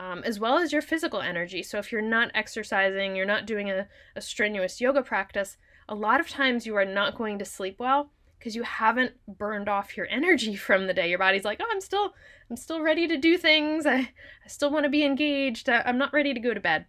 um, 0.00 0.22
as 0.24 0.40
well 0.40 0.56
as 0.56 0.72
your 0.72 0.80
physical 0.80 1.20
energy. 1.20 1.62
So, 1.62 1.78
if 1.78 1.92
you're 1.92 2.00
not 2.00 2.30
exercising, 2.34 3.14
you're 3.14 3.26
not 3.26 3.46
doing 3.46 3.70
a, 3.70 3.86
a 4.16 4.20
strenuous 4.22 4.80
yoga 4.80 5.02
practice, 5.02 5.58
a 5.88 5.94
lot 5.94 6.20
of 6.20 6.28
times 6.28 6.64
you 6.64 6.74
are 6.76 6.86
not 6.86 7.18
going 7.18 7.38
to 7.38 7.44
sleep 7.44 7.76
well 7.78 8.10
because 8.38 8.56
you 8.56 8.62
haven't 8.62 9.12
burned 9.28 9.68
off 9.68 9.98
your 9.98 10.08
energy 10.08 10.56
from 10.66 10.86
the 10.86 10.94
day. 10.94 11.10
Your 11.10 11.18
body's 11.18 11.44
like, 11.44 11.60
oh, 11.60 11.68
I'm 11.70 11.82
still, 11.82 12.14
I'm 12.48 12.56
still 12.56 12.80
ready 12.80 13.06
to 13.08 13.18
do 13.18 13.36
things. 13.36 13.84
I, 13.84 13.96
I 14.44 14.48
still 14.48 14.70
want 14.70 14.84
to 14.84 14.90
be 14.90 15.04
engaged. 15.04 15.68
I, 15.68 15.82
I'm 15.84 15.98
not 15.98 16.14
ready 16.14 16.32
to 16.32 16.40
go 16.40 16.54
to 16.54 16.60
bed. 16.60 16.86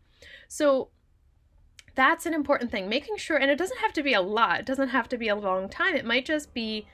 So 0.47 0.89
that's 1.95 2.25
an 2.25 2.33
important 2.33 2.71
thing. 2.71 2.87
Making 2.87 3.17
sure, 3.17 3.35
and 3.35 3.51
it 3.51 3.57
doesn't 3.57 3.79
have 3.79 3.91
to 3.93 4.03
be 4.03 4.13
a 4.13 4.21
lot. 4.21 4.61
It 4.61 4.65
doesn't 4.65 4.89
have 4.89 5.09
to 5.09 5.17
be 5.17 5.27
a 5.27 5.35
long 5.35 5.67
time. 5.67 5.95
It 5.95 6.05
might 6.05 6.25
just 6.25 6.53
be 6.53 6.87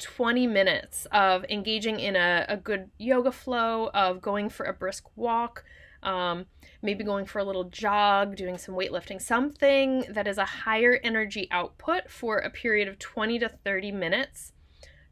20 0.00 0.46
minutes 0.46 1.06
of 1.12 1.44
engaging 1.48 2.00
in 2.00 2.16
a, 2.16 2.44
a 2.48 2.56
good 2.56 2.90
yoga 2.98 3.30
flow, 3.30 3.90
of 3.94 4.20
going 4.20 4.48
for 4.48 4.66
a 4.66 4.72
brisk 4.72 5.04
walk, 5.16 5.64
um, 6.02 6.46
maybe 6.82 7.04
going 7.04 7.26
for 7.26 7.38
a 7.38 7.44
little 7.44 7.64
jog, 7.64 8.36
doing 8.36 8.58
some 8.58 8.74
weightlifting, 8.74 9.20
something 9.20 10.04
that 10.08 10.26
is 10.26 10.38
a 10.38 10.44
higher 10.44 10.98
energy 11.04 11.48
output 11.50 12.10
for 12.10 12.38
a 12.38 12.50
period 12.50 12.88
of 12.88 12.98
20 12.98 13.38
to 13.38 13.48
30 13.48 13.92
minutes 13.92 14.52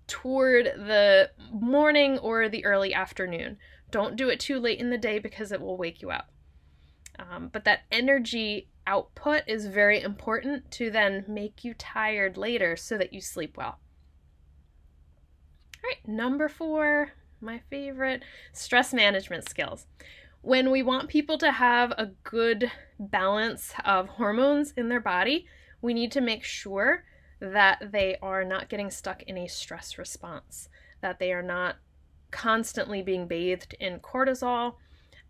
toward 0.06 0.64
the 0.64 1.30
morning 1.52 2.18
or 2.18 2.48
the 2.48 2.64
early 2.64 2.94
afternoon. 2.94 3.58
Don't 3.90 4.16
do 4.16 4.28
it 4.28 4.40
too 4.40 4.58
late 4.58 4.80
in 4.80 4.90
the 4.90 4.98
day 4.98 5.18
because 5.18 5.52
it 5.52 5.60
will 5.60 5.76
wake 5.76 6.02
you 6.02 6.10
up. 6.10 6.30
Um, 7.18 7.50
but 7.52 7.64
that 7.64 7.80
energy 7.90 8.68
output 8.86 9.42
is 9.46 9.66
very 9.66 10.00
important 10.00 10.70
to 10.72 10.90
then 10.90 11.24
make 11.28 11.64
you 11.64 11.74
tired 11.74 12.36
later 12.36 12.76
so 12.76 12.96
that 12.96 13.12
you 13.12 13.20
sleep 13.20 13.56
well. 13.56 13.78
Right, 15.88 16.06
number 16.06 16.50
four, 16.50 17.12
my 17.40 17.62
favorite 17.70 18.22
stress 18.52 18.92
management 18.92 19.48
skills. 19.48 19.86
When 20.42 20.70
we 20.70 20.82
want 20.82 21.08
people 21.08 21.38
to 21.38 21.50
have 21.50 21.92
a 21.92 22.10
good 22.24 22.70
balance 22.98 23.72
of 23.86 24.06
hormones 24.06 24.74
in 24.76 24.90
their 24.90 25.00
body, 25.00 25.46
we 25.80 25.94
need 25.94 26.12
to 26.12 26.20
make 26.20 26.44
sure 26.44 27.04
that 27.40 27.90
they 27.90 28.18
are 28.20 28.44
not 28.44 28.68
getting 28.68 28.90
stuck 28.90 29.22
in 29.22 29.38
a 29.38 29.48
stress 29.48 29.96
response, 29.96 30.68
that 31.00 31.18
they 31.18 31.32
are 31.32 31.42
not 31.42 31.76
constantly 32.30 33.00
being 33.00 33.26
bathed 33.26 33.74
in 33.80 34.00
cortisol. 34.00 34.74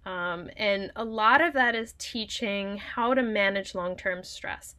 Um, 0.05 0.51
and 0.57 0.91
a 0.97 1.05
lot 1.05 1.41
of 1.41 1.53
that 1.53 1.77
is 1.77 1.95
teaching 1.99 2.79
how 2.79 3.15
to 3.15 3.23
manage 3.23 3.77
long 3.77 3.97
term 3.97 4.25
stress. 4.25 4.75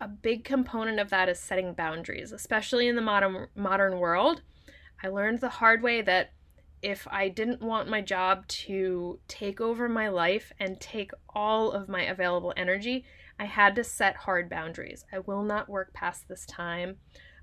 A 0.00 0.06
big 0.06 0.44
component 0.44 1.00
of 1.00 1.10
that 1.10 1.28
is 1.28 1.40
setting 1.40 1.74
boundaries, 1.74 2.30
especially 2.30 2.86
in 2.86 2.94
the 2.94 3.02
modern, 3.02 3.48
modern 3.56 3.98
world. 3.98 4.42
I 5.02 5.08
learned 5.08 5.40
the 5.40 5.48
hard 5.48 5.82
way 5.82 6.02
that 6.02 6.32
if 6.82 7.06
I 7.10 7.28
didn't 7.28 7.62
want 7.62 7.88
my 7.88 8.00
job 8.00 8.46
to 8.48 9.18
take 9.28 9.60
over 9.60 9.88
my 9.88 10.08
life 10.08 10.52
and 10.58 10.80
take 10.80 11.10
all 11.34 11.72
of 11.72 11.88
my 11.88 12.02
available 12.02 12.54
energy, 12.56 13.04
I 13.38 13.44
had 13.44 13.76
to 13.76 13.84
set 13.84 14.16
hard 14.16 14.48
boundaries. 14.48 15.04
I 15.12 15.18
will 15.20 15.42
not 15.42 15.68
work 15.68 15.92
past 15.92 16.28
this 16.28 16.46
time. 16.46 16.96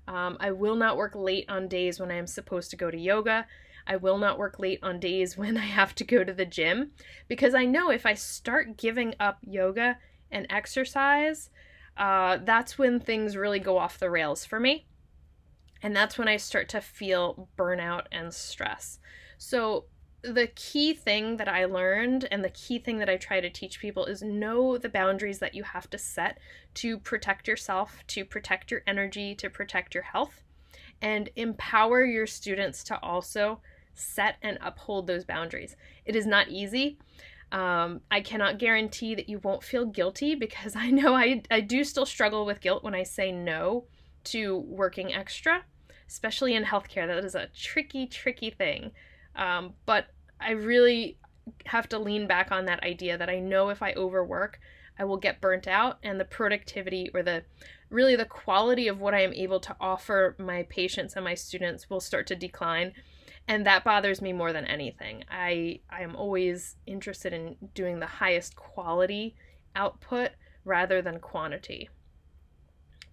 Um, 0.08 0.36
I 0.40 0.52
will 0.52 0.76
not 0.76 0.96
work 0.96 1.14
late 1.14 1.44
on 1.48 1.68
days 1.68 2.00
when 2.00 2.10
I 2.10 2.16
am 2.16 2.26
supposed 2.26 2.70
to 2.70 2.76
go 2.76 2.90
to 2.90 2.98
yoga. 2.98 3.46
I 3.86 3.96
will 3.96 4.18
not 4.18 4.38
work 4.38 4.58
late 4.58 4.80
on 4.82 5.00
days 5.00 5.36
when 5.38 5.56
I 5.56 5.66
have 5.66 5.94
to 5.96 6.04
go 6.04 6.24
to 6.24 6.32
the 6.32 6.46
gym 6.46 6.92
because 7.28 7.54
I 7.54 7.64
know 7.64 7.90
if 7.90 8.06
I 8.06 8.14
start 8.14 8.76
giving 8.76 9.14
up 9.20 9.38
yoga 9.42 9.98
and 10.30 10.46
exercise, 10.50 11.50
uh, 11.96 12.38
that's 12.44 12.78
when 12.78 13.00
things 13.00 13.36
really 13.36 13.58
go 13.58 13.78
off 13.78 13.98
the 13.98 14.10
rails 14.10 14.44
for 14.44 14.58
me. 14.60 14.86
And 15.82 15.94
that's 15.94 16.18
when 16.18 16.28
I 16.28 16.36
start 16.36 16.68
to 16.70 16.80
feel 16.80 17.48
burnout 17.56 18.06
and 18.10 18.32
stress. 18.32 18.98
So, 19.36 19.84
the 20.22 20.48
key 20.48 20.94
thing 20.94 21.36
that 21.36 21.48
I 21.48 21.64
learned 21.64 22.26
and 22.32 22.42
the 22.42 22.50
key 22.50 22.80
thing 22.80 22.98
that 22.98 23.08
I 23.08 23.16
try 23.16 23.40
to 23.40 23.48
teach 23.48 23.78
people 23.78 24.04
is 24.06 24.20
know 24.20 24.76
the 24.76 24.88
boundaries 24.88 25.38
that 25.38 25.54
you 25.54 25.62
have 25.62 25.88
to 25.90 25.98
set 25.98 26.38
to 26.74 26.98
protect 26.98 27.46
yourself, 27.46 28.02
to 28.08 28.24
protect 28.24 28.72
your 28.72 28.82
energy, 28.84 29.36
to 29.36 29.48
protect 29.48 29.94
your 29.94 30.02
health, 30.02 30.42
and 31.00 31.30
empower 31.36 32.04
your 32.04 32.26
students 32.26 32.82
to 32.84 33.00
also 33.00 33.60
set 33.94 34.36
and 34.42 34.58
uphold 34.60 35.06
those 35.06 35.24
boundaries. 35.24 35.76
It 36.04 36.16
is 36.16 36.26
not 36.26 36.48
easy. 36.48 36.98
Um, 37.52 38.00
I 38.10 38.20
cannot 38.20 38.58
guarantee 38.58 39.14
that 39.14 39.28
you 39.28 39.38
won't 39.38 39.62
feel 39.62 39.86
guilty 39.86 40.34
because 40.34 40.74
I 40.76 40.90
know 40.90 41.14
I, 41.14 41.42
I 41.50 41.60
do 41.60 41.84
still 41.84 42.06
struggle 42.06 42.44
with 42.44 42.60
guilt 42.60 42.82
when 42.82 42.94
I 42.94 43.04
say 43.04 43.30
no 43.30 43.84
to 44.24 44.58
working 44.58 45.12
extra, 45.12 45.64
especially 46.06 46.54
in 46.54 46.64
healthcare. 46.64 47.06
That 47.06 47.24
is 47.24 47.34
a 47.34 47.48
tricky, 47.54 48.06
tricky 48.06 48.50
thing. 48.50 48.92
Um, 49.36 49.74
but 49.86 50.06
I 50.40 50.52
really 50.52 51.18
have 51.66 51.88
to 51.90 51.98
lean 51.98 52.26
back 52.26 52.52
on 52.52 52.66
that 52.66 52.82
idea 52.82 53.16
that 53.16 53.30
I 53.30 53.38
know 53.38 53.70
if 53.70 53.82
I 53.82 53.92
overwork, 53.94 54.60
I 54.98 55.04
will 55.04 55.16
get 55.16 55.40
burnt 55.40 55.68
out 55.68 55.98
and 56.02 56.18
the 56.18 56.24
productivity 56.24 57.10
or 57.14 57.22
the 57.22 57.44
really 57.88 58.16
the 58.16 58.24
quality 58.24 58.88
of 58.88 59.00
what 59.00 59.14
I 59.14 59.22
am 59.22 59.32
able 59.32 59.60
to 59.60 59.76
offer 59.80 60.34
my 60.38 60.64
patients 60.64 61.14
and 61.14 61.24
my 61.24 61.34
students 61.34 61.88
will 61.88 62.00
start 62.00 62.26
to 62.26 62.36
decline 62.36 62.92
and 63.48 63.64
that 63.64 63.82
bothers 63.82 64.20
me 64.20 64.32
more 64.32 64.52
than 64.52 64.66
anything. 64.66 65.24
I 65.30 65.80
I 65.90 66.02
am 66.02 66.14
always 66.14 66.76
interested 66.86 67.32
in 67.32 67.56
doing 67.74 67.98
the 67.98 68.06
highest 68.06 68.54
quality 68.54 69.34
output 69.74 70.32
rather 70.64 71.00
than 71.00 71.18
quantity. 71.18 71.88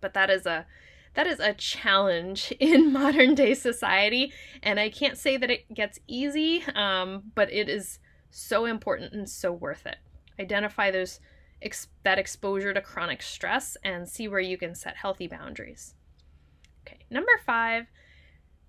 But 0.02 0.14
that 0.14 0.30
is 0.30 0.46
a 0.46 0.66
that 1.16 1.28
is 1.28 1.40
a 1.40 1.54
challenge 1.54 2.54
in 2.60 2.94
modern 2.94 3.36
day 3.36 3.54
society, 3.54 4.32
and 4.62 4.80
I 4.80 4.90
can't 4.90 5.18
say 5.18 5.38
that 5.38 5.50
it 5.50 5.74
gets 5.74 6.00
easy, 6.08 6.64
um, 6.76 7.24
but 7.34 7.52
it 7.52 7.68
is 7.68 8.00
so 8.30 8.66
important 8.66 9.14
and 9.14 9.30
so 9.30 9.52
worth 9.52 9.86
it. 9.86 9.98
Identify 10.40 10.92
those 10.92 11.20
ex- 11.62 11.88
that 12.04 12.20
exposure 12.20 12.74
to 12.74 12.82
chronic 12.82 13.22
stress 13.22 13.78
and 13.84 14.08
see 14.08 14.28
where 14.28 14.40
you 14.40 14.58
can 14.58 14.76
set 14.76 14.98
healthy 14.98 15.28
boundaries. 15.28 15.96
Okay, 16.86 17.00
number 17.10 17.32
five 17.46 17.88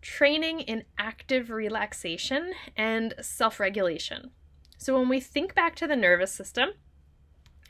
training 0.06 0.60
in 0.60 0.84
active 0.98 1.50
relaxation 1.50 2.52
and 2.76 3.14
self 3.20 3.58
regulation. 3.58 4.30
So, 4.78 4.98
when 4.98 5.08
we 5.08 5.20
think 5.20 5.54
back 5.54 5.74
to 5.76 5.86
the 5.86 5.96
nervous 5.96 6.32
system, 6.32 6.70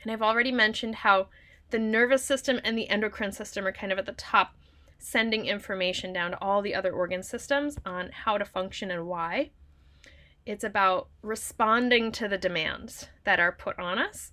and 0.03 0.11
I've 0.11 0.21
already 0.21 0.51
mentioned 0.51 0.95
how 0.95 1.29
the 1.69 1.79
nervous 1.79 2.23
system 2.23 2.59
and 2.63 2.77
the 2.77 2.89
endocrine 2.89 3.31
system 3.31 3.65
are 3.65 3.71
kind 3.71 3.91
of 3.91 3.97
at 3.97 4.05
the 4.05 4.13
top, 4.13 4.55
sending 4.97 5.45
information 5.45 6.13
down 6.13 6.31
to 6.31 6.41
all 6.41 6.61
the 6.61 6.75
other 6.75 6.91
organ 6.91 7.23
systems 7.23 7.77
on 7.85 8.09
how 8.11 8.37
to 8.37 8.45
function 8.45 8.91
and 8.91 9.07
why. 9.07 9.51
It's 10.45 10.63
about 10.63 11.09
responding 11.21 12.11
to 12.13 12.27
the 12.27 12.37
demands 12.37 13.07
that 13.25 13.39
are 13.39 13.51
put 13.51 13.77
on 13.79 13.99
us 13.99 14.31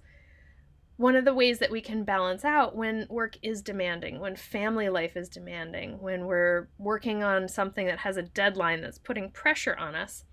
one 0.97 1.16
of 1.16 1.25
the 1.25 1.35
ways 1.35 1.59
that 1.59 1.71
we 1.71 1.80
can 1.80 2.04
balance 2.04 2.44
out 2.44 2.76
when 2.76 3.06
work 3.11 3.37
is 3.42 3.62
demanding, 3.62 4.21
when 4.21 4.37
family 4.37 4.88
life 4.88 5.16
is 5.16 5.28
demanding, 5.28 6.00
when 6.00 6.25
we're 6.25 6.68
working 6.78 7.25
on 7.25 7.49
something 7.49 7.87
that 7.87 7.99
has 7.99 8.16
a 8.16 8.23
deadline 8.23 8.80
that's 8.80 8.99
putting 8.99 9.30
pressure 9.30 9.76
on 9.76 9.97
us, 9.97 10.25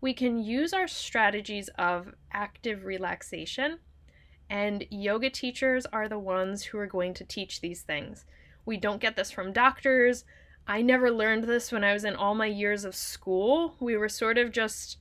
we 0.00 0.12
can 0.12 0.42
use 0.42 0.72
our 0.72 0.88
strategies 0.88 1.68
of 1.78 2.14
active 2.32 2.84
relaxation. 2.84 3.78
And 4.50 4.84
yoga 4.90 5.30
teachers 5.30 5.86
are 5.86 6.08
the 6.08 6.18
ones 6.18 6.64
who 6.64 6.78
are 6.78 6.86
going 6.86 7.14
to 7.14 7.24
teach 7.24 7.60
these 7.60 7.82
things. 7.82 8.24
We 8.64 8.76
don't 8.76 9.00
get 9.00 9.16
this 9.16 9.30
from 9.30 9.52
doctors. 9.52 10.24
I 10.66 10.82
never 10.82 11.10
learned 11.10 11.44
this 11.44 11.72
when 11.72 11.84
I 11.84 11.92
was 11.92 12.04
in 12.04 12.14
all 12.14 12.34
my 12.34 12.46
years 12.46 12.84
of 12.84 12.94
school. 12.94 13.74
We 13.80 13.96
were 13.96 14.08
sort 14.08 14.38
of 14.38 14.52
just 14.52 14.98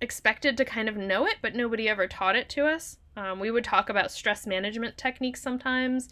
expected 0.00 0.56
to 0.56 0.64
kind 0.64 0.88
of 0.88 0.96
know 0.96 1.26
it, 1.26 1.36
but 1.42 1.54
nobody 1.54 1.88
ever 1.88 2.06
taught 2.06 2.36
it 2.36 2.48
to 2.50 2.66
us. 2.66 2.98
Um, 3.16 3.38
we 3.38 3.50
would 3.50 3.64
talk 3.64 3.88
about 3.88 4.10
stress 4.10 4.46
management 4.46 4.96
techniques 4.96 5.42
sometimes 5.42 6.08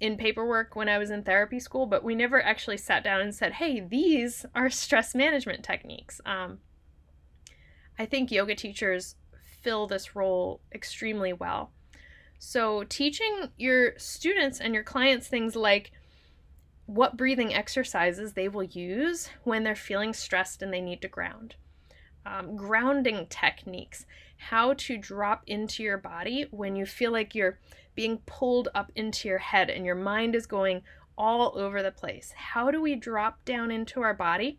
in 0.00 0.16
paperwork 0.16 0.76
when 0.76 0.88
I 0.88 0.98
was 0.98 1.10
in 1.10 1.22
therapy 1.22 1.60
school, 1.60 1.86
but 1.86 2.04
we 2.04 2.14
never 2.14 2.42
actually 2.42 2.76
sat 2.76 3.04
down 3.04 3.20
and 3.20 3.34
said, 3.34 3.54
hey, 3.54 3.80
these 3.80 4.46
are 4.54 4.70
stress 4.70 5.14
management 5.14 5.64
techniques. 5.64 6.20
Um, 6.24 6.58
I 7.98 8.06
think 8.06 8.30
yoga 8.30 8.54
teachers 8.54 9.16
fill 9.60 9.86
this 9.86 10.14
role 10.14 10.60
extremely 10.72 11.32
well. 11.32 11.72
So, 12.38 12.84
teaching 12.84 13.48
your 13.56 13.98
students 13.98 14.60
and 14.60 14.72
your 14.72 14.84
clients 14.84 15.26
things 15.26 15.56
like 15.56 15.90
what 16.88 17.16
breathing 17.16 17.54
exercises 17.54 18.32
they 18.32 18.48
will 18.48 18.64
use 18.64 19.28
when 19.44 19.62
they're 19.62 19.76
feeling 19.76 20.12
stressed 20.12 20.62
and 20.62 20.72
they 20.72 20.80
need 20.80 21.00
to 21.00 21.08
ground 21.08 21.54
um, 22.28 22.56
grounding 22.56 23.26
techniques, 23.28 24.06
how 24.36 24.74
to 24.74 24.96
drop 24.96 25.42
into 25.46 25.82
your 25.82 25.98
body 25.98 26.46
when 26.50 26.76
you 26.76 26.86
feel 26.86 27.10
like 27.10 27.34
you're 27.34 27.58
being 27.94 28.18
pulled 28.26 28.68
up 28.74 28.92
into 28.94 29.28
your 29.28 29.38
head 29.38 29.70
and 29.70 29.84
your 29.84 29.94
mind 29.94 30.34
is 30.34 30.46
going 30.46 30.82
all 31.16 31.58
over 31.58 31.82
the 31.82 31.90
place. 31.90 32.32
How 32.36 32.70
do 32.70 32.80
we 32.80 32.94
drop 32.94 33.44
down 33.44 33.70
into 33.70 34.02
our 34.02 34.14
body 34.14 34.58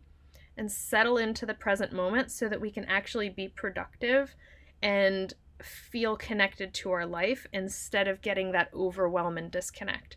and 0.56 0.70
settle 0.70 1.16
into 1.16 1.46
the 1.46 1.54
present 1.54 1.92
moment 1.92 2.30
so 2.30 2.48
that 2.48 2.60
we 2.60 2.70
can 2.70 2.84
actually 2.84 3.30
be 3.30 3.48
productive 3.48 4.34
and 4.82 5.32
feel 5.62 6.16
connected 6.16 6.74
to 6.74 6.90
our 6.90 7.06
life 7.06 7.46
instead 7.52 8.08
of 8.08 8.20
getting 8.20 8.52
that 8.52 8.70
overwhelm 8.74 9.38
and 9.38 9.50
disconnect? 9.50 10.16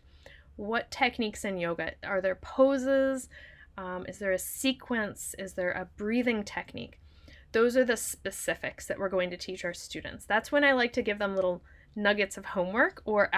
What 0.56 0.90
techniques 0.90 1.44
in 1.44 1.58
yoga? 1.58 1.92
Are 2.04 2.20
there 2.20 2.36
poses? 2.36 3.28
Um, 3.76 4.06
is 4.08 4.18
there 4.18 4.32
a 4.32 4.38
sequence? 4.38 5.34
Is 5.38 5.54
there 5.54 5.72
a 5.72 5.88
breathing 5.96 6.44
technique? 6.44 7.00
those 7.54 7.76
are 7.76 7.84
the 7.84 7.96
specifics 7.96 8.86
that 8.86 8.98
we're 8.98 9.08
going 9.08 9.30
to 9.30 9.36
teach 9.36 9.64
our 9.64 9.72
students. 9.72 10.26
That's 10.26 10.50
when 10.50 10.64
I 10.64 10.72
like 10.72 10.92
to 10.94 11.02
give 11.02 11.20
them 11.20 11.36
little 11.36 11.62
nuggets 11.94 12.36
of 12.36 12.44
homework 12.44 13.00
or 13.04 13.30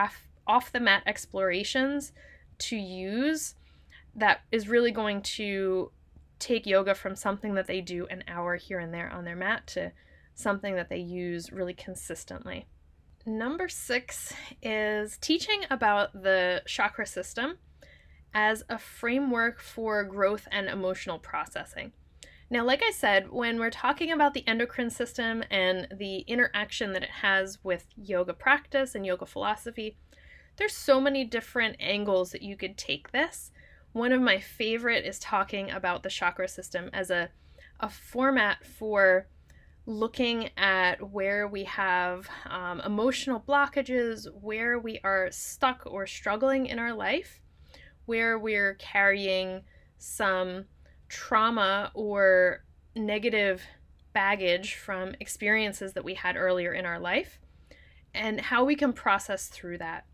off 0.46 0.72
the 0.72 0.80
mat 0.80 1.02
explorations 1.06 2.12
to 2.58 2.76
use 2.76 3.54
that 4.14 4.40
is 4.50 4.68
really 4.68 4.90
going 4.90 5.20
to 5.20 5.92
take 6.38 6.66
yoga 6.66 6.94
from 6.94 7.14
something 7.14 7.54
that 7.54 7.66
they 7.66 7.82
do 7.82 8.06
an 8.06 8.24
hour 8.26 8.56
here 8.56 8.78
and 8.78 8.92
there 8.92 9.12
on 9.12 9.26
their 9.26 9.36
mat 9.36 9.66
to 9.66 9.92
something 10.34 10.74
that 10.74 10.88
they 10.88 10.98
use 10.98 11.52
really 11.52 11.74
consistently. 11.74 12.66
Number 13.28 13.68
six 13.68 14.32
is 14.62 15.18
teaching 15.18 15.62
about 15.68 16.12
the 16.12 16.62
chakra 16.64 17.06
system 17.06 17.58
as 18.32 18.62
a 18.68 18.78
framework 18.78 19.60
for 19.60 20.04
growth 20.04 20.46
and 20.52 20.68
emotional 20.68 21.18
processing. 21.18 21.90
Now, 22.48 22.64
like 22.64 22.84
I 22.86 22.92
said, 22.92 23.32
when 23.32 23.58
we're 23.58 23.70
talking 23.70 24.12
about 24.12 24.32
the 24.32 24.46
endocrine 24.46 24.90
system 24.90 25.42
and 25.50 25.88
the 25.90 26.18
interaction 26.28 26.92
that 26.92 27.02
it 27.02 27.10
has 27.10 27.58
with 27.64 27.86
yoga 27.96 28.32
practice 28.32 28.94
and 28.94 29.04
yoga 29.04 29.26
philosophy, 29.26 29.96
there's 30.56 30.76
so 30.76 31.00
many 31.00 31.24
different 31.24 31.76
angles 31.80 32.30
that 32.30 32.42
you 32.42 32.56
could 32.56 32.78
take 32.78 33.10
this. 33.10 33.50
One 33.90 34.12
of 34.12 34.20
my 34.20 34.38
favorite 34.38 35.04
is 35.04 35.18
talking 35.18 35.72
about 35.72 36.04
the 36.04 36.10
chakra 36.10 36.46
system 36.46 36.90
as 36.92 37.10
a, 37.10 37.30
a 37.80 37.88
format 37.88 38.64
for 38.64 39.26
looking 39.86 40.50
at 40.56 41.10
where 41.12 41.46
we 41.46 41.64
have 41.64 42.28
um, 42.50 42.80
emotional 42.80 43.40
blockages, 43.40 44.26
where 44.40 44.78
we 44.78 44.98
are 45.04 45.28
stuck 45.30 45.82
or 45.86 46.06
struggling 46.06 46.66
in 46.66 46.78
our 46.78 46.92
life, 46.92 47.40
where 48.04 48.38
we're 48.38 48.74
carrying 48.74 49.62
some 49.98 50.64
trauma 51.08 51.90
or 51.94 52.64
negative 52.96 53.62
baggage 54.12 54.74
from 54.74 55.14
experiences 55.20 55.92
that 55.92 56.04
we 56.04 56.14
had 56.14 56.36
earlier 56.36 56.72
in 56.72 56.84
our 56.84 56.98
life 56.98 57.38
and 58.14 58.40
how 58.40 58.64
we 58.64 58.74
can 58.74 58.92
process 58.92 59.46
through 59.46 59.78
that. 59.78 60.04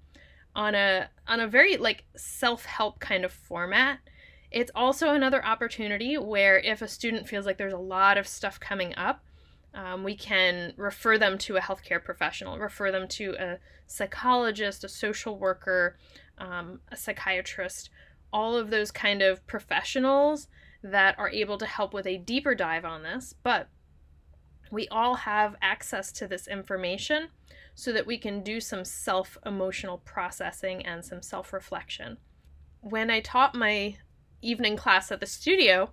On 0.54 0.74
a 0.74 1.08
on 1.26 1.40
a 1.40 1.48
very 1.48 1.78
like 1.78 2.04
self-help 2.14 3.00
kind 3.00 3.24
of 3.24 3.32
format 3.32 4.00
it's 4.50 4.70
also 4.74 5.14
another 5.14 5.42
opportunity 5.44 6.18
where 6.18 6.58
if 6.58 6.82
a 6.82 6.88
student 6.88 7.26
feels 7.26 7.46
like 7.46 7.56
there's 7.56 7.72
a 7.72 7.78
lot 7.78 8.18
of 8.18 8.28
stuff 8.28 8.60
coming 8.60 8.94
up 8.96 9.24
um, 9.74 10.04
we 10.04 10.14
can 10.14 10.72
refer 10.76 11.16
them 11.18 11.38
to 11.38 11.56
a 11.56 11.60
healthcare 11.60 12.02
professional 12.02 12.58
refer 12.58 12.90
them 12.90 13.08
to 13.08 13.34
a 13.38 13.58
psychologist 13.86 14.84
a 14.84 14.88
social 14.88 15.38
worker 15.38 15.96
um, 16.38 16.80
a 16.90 16.96
psychiatrist 16.96 17.90
all 18.32 18.56
of 18.56 18.70
those 18.70 18.90
kind 18.90 19.22
of 19.22 19.46
professionals 19.46 20.48
that 20.82 21.18
are 21.18 21.30
able 21.30 21.58
to 21.58 21.66
help 21.66 21.92
with 21.92 22.06
a 22.06 22.18
deeper 22.18 22.54
dive 22.54 22.84
on 22.84 23.02
this 23.02 23.34
but 23.42 23.68
we 24.72 24.88
all 24.88 25.16
have 25.16 25.54
access 25.60 26.10
to 26.12 26.26
this 26.26 26.48
information 26.48 27.28
so 27.74 27.92
that 27.92 28.06
we 28.06 28.18
can 28.18 28.42
do 28.42 28.58
some 28.58 28.84
self 28.84 29.36
emotional 29.44 29.98
processing 29.98 30.84
and 30.84 31.04
some 31.04 31.22
self 31.22 31.52
reflection. 31.52 32.16
When 32.80 33.10
I 33.10 33.20
taught 33.20 33.54
my 33.54 33.96
evening 34.40 34.76
class 34.76 35.12
at 35.12 35.20
the 35.20 35.26
studio, 35.26 35.90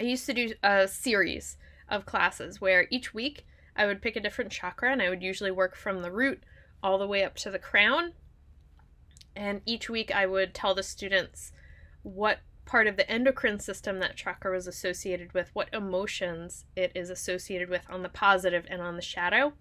I 0.00 0.04
used 0.04 0.24
to 0.26 0.34
do 0.34 0.54
a 0.62 0.88
series 0.88 1.56
of 1.88 2.06
classes 2.06 2.60
where 2.60 2.86
each 2.90 3.14
week 3.14 3.46
I 3.76 3.86
would 3.86 4.02
pick 4.02 4.16
a 4.16 4.20
different 4.20 4.52
chakra 4.52 4.92
and 4.92 5.02
I 5.02 5.08
would 5.08 5.22
usually 5.22 5.50
work 5.50 5.76
from 5.76 6.02
the 6.02 6.12
root 6.12 6.42
all 6.82 6.98
the 6.98 7.06
way 7.06 7.24
up 7.24 7.34
to 7.36 7.50
the 7.50 7.58
crown. 7.58 8.12
And 9.34 9.62
each 9.66 9.90
week 9.90 10.14
I 10.14 10.26
would 10.26 10.54
tell 10.54 10.74
the 10.74 10.82
students 10.82 11.52
what 12.02 12.40
part 12.66 12.86
of 12.86 12.96
the 12.96 13.10
endocrine 13.10 13.58
system 13.58 13.98
that 14.00 14.16
chakra 14.16 14.52
was 14.52 14.66
associated 14.66 15.32
with, 15.32 15.50
what 15.52 15.68
emotions 15.72 16.64
it 16.76 16.92
is 16.94 17.10
associated 17.10 17.68
with 17.68 17.82
on 17.90 18.02
the 18.02 18.08
positive 18.08 18.64
and 18.68 18.80
on 18.80 18.96
the 18.96 19.02
shadow, 19.02 19.52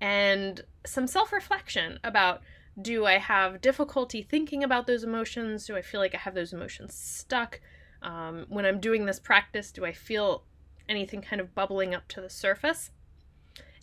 and 0.00 0.62
some 0.84 1.06
self 1.06 1.32
reflection 1.32 1.98
about 2.04 2.42
do 2.80 3.06
I 3.06 3.18
have 3.18 3.60
difficulty 3.60 4.22
thinking 4.22 4.64
about 4.64 4.86
those 4.86 5.04
emotions? 5.04 5.66
Do 5.66 5.76
I 5.76 5.82
feel 5.82 6.00
like 6.00 6.14
I 6.14 6.18
have 6.18 6.34
those 6.34 6.52
emotions 6.52 6.94
stuck? 6.94 7.60
Um, 8.02 8.46
when 8.48 8.66
I'm 8.66 8.80
doing 8.80 9.06
this 9.06 9.20
practice, 9.20 9.70
do 9.70 9.84
I 9.84 9.92
feel 9.92 10.44
anything 10.88 11.22
kind 11.22 11.40
of 11.40 11.54
bubbling 11.54 11.94
up 11.94 12.08
to 12.08 12.20
the 12.20 12.30
surface? 12.30 12.90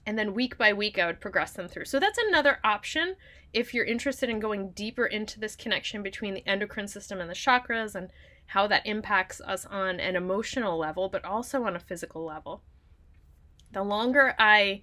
And 0.06 0.18
then 0.18 0.34
week 0.34 0.58
by 0.58 0.74
week, 0.74 0.98
I 0.98 1.06
would 1.06 1.20
progress 1.20 1.54
them 1.54 1.68
through. 1.68 1.86
So 1.86 2.00
that's 2.00 2.18
another 2.18 2.60
option 2.64 3.16
if 3.54 3.74
you're 3.74 3.86
interested 3.86 4.30
in 4.30 4.40
going 4.40 4.72
deeper 4.72 5.06
into 5.06 5.40
this 5.40 5.56
connection 5.56 6.02
between 6.02 6.34
the 6.34 6.48
endocrine 6.48 6.88
system 6.88 7.20
and 7.20 7.30
the 7.30 7.36
chakras 7.36 7.94
and 7.94 8.10
how 8.48 8.68
that 8.68 8.86
impacts 8.86 9.40
us 9.42 9.66
on 9.66 10.00
an 10.00 10.16
emotional 10.16 10.78
level, 10.78 11.08
but 11.08 11.24
also 11.24 11.64
on 11.64 11.76
a 11.76 11.80
physical 11.80 12.26
level. 12.26 12.64
The 13.72 13.84
longer 13.84 14.36
I 14.40 14.82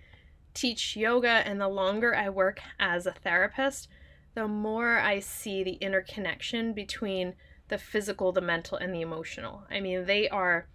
teach 0.55 0.97
yoga 0.97 1.29
and 1.29 1.61
the 1.61 1.69
longer 1.69 2.15
I 2.15 2.29
work 2.31 2.61
as 2.79 3.07
a 3.07 3.13
therapist, 3.13 3.89
the 4.35 4.49
more 4.49 4.99
I 4.99 5.21
see 5.21 5.63
the 5.63 5.75
interconnection 5.75 6.73
between 6.73 7.35
the 7.69 7.79
physical, 7.79 8.33
the 8.33 8.41
mental, 8.41 8.79
and 8.79 8.95
the 8.95 9.01
emotional. 9.01 9.65
I 9.71 9.81
mean, 9.81 10.07
they 10.07 10.29
are 10.29 10.69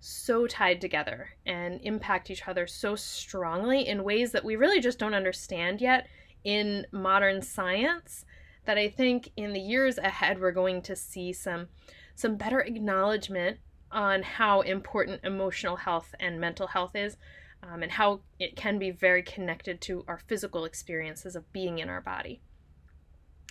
so 0.00 0.46
tied 0.46 0.80
together 0.80 1.30
and 1.44 1.80
impact 1.82 2.30
each 2.30 2.48
other 2.48 2.66
so 2.66 2.96
strongly 2.96 3.86
in 3.86 4.02
ways 4.02 4.32
that 4.32 4.44
we 4.44 4.56
really 4.56 4.80
just 4.80 4.98
don't 4.98 5.14
understand 5.14 5.80
yet 5.80 6.06
in 6.42 6.86
modern 6.90 7.42
science. 7.42 8.24
That 8.64 8.78
I 8.78 8.88
think 8.88 9.30
in 9.36 9.52
the 9.52 9.60
years 9.60 9.98
ahead, 9.98 10.40
we're 10.40 10.52
going 10.52 10.82
to 10.82 10.96
see 10.96 11.32
some 11.32 11.68
some 12.14 12.36
better 12.36 12.60
acknowledgement 12.60 13.58
on 13.90 14.22
how 14.22 14.60
important 14.60 15.20
emotional 15.24 15.76
health 15.76 16.14
and 16.20 16.40
mental 16.40 16.68
health 16.68 16.94
is 16.94 17.16
um, 17.62 17.82
and 17.82 17.92
how 17.92 18.20
it 18.38 18.56
can 18.56 18.78
be 18.78 18.90
very 18.90 19.22
connected 19.22 19.80
to 19.80 20.04
our 20.06 20.18
physical 20.18 20.64
experiences 20.64 21.34
of 21.34 21.50
being 21.52 21.78
in 21.78 21.88
our 21.88 22.00
body. 22.00 22.40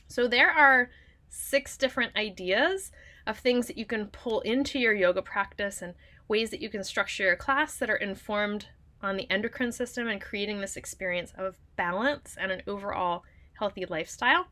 So, 0.07 0.27
there 0.27 0.51
are 0.51 0.89
six 1.27 1.77
different 1.77 2.15
ideas 2.15 2.91
of 3.27 3.37
things 3.37 3.67
that 3.67 3.77
you 3.77 3.85
can 3.85 4.07
pull 4.07 4.41
into 4.41 4.79
your 4.79 4.93
yoga 4.93 5.21
practice 5.21 5.81
and 5.81 5.93
ways 6.29 6.49
that 6.51 6.61
you 6.61 6.69
can 6.69 6.85
structure 6.85 7.23
your 7.23 7.35
class 7.35 7.75
that 7.75 7.89
are 7.89 7.97
informed 7.97 8.67
on 9.01 9.17
the 9.17 9.29
endocrine 9.29 9.73
system 9.73 10.07
and 10.07 10.21
creating 10.21 10.61
this 10.61 10.77
experience 10.77 11.33
of 11.37 11.57
balance 11.75 12.37
and 12.39 12.51
an 12.51 12.61
overall 12.65 13.23
healthy 13.59 13.85
lifestyle. 13.85 14.47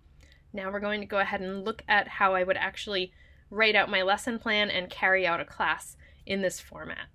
Now, 0.51 0.71
we're 0.71 0.81
going 0.81 0.99
to 0.99 1.07
go 1.07 1.19
ahead 1.19 1.39
and 1.39 1.63
look 1.63 1.83
at 1.87 2.07
how 2.07 2.33
I 2.33 2.43
would 2.43 2.57
actually 2.57 3.13
write 3.49 3.75
out 3.75 3.89
my 3.89 4.01
lesson 4.01 4.39
plan, 4.39 4.69
and 4.69 4.89
carry 4.89 5.25
out 5.25 5.39
a 5.39 5.45
class 5.45 5.95
in 6.25 6.41
this 6.41 6.59
format. 6.59 7.07